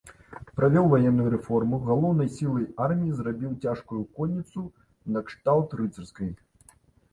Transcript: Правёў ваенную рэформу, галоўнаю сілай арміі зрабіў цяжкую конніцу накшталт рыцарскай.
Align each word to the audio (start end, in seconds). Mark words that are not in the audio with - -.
Правёў 0.59 0.85
ваенную 0.93 1.27
рэформу, 1.33 1.75
галоўнаю 1.89 2.27
сілай 2.39 2.65
арміі 2.87 3.13
зрабіў 3.19 3.53
цяжкую 3.63 4.01
конніцу 4.19 4.67
накшталт 5.13 5.79
рыцарскай. 5.85 6.37